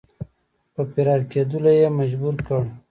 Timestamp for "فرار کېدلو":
0.91-1.71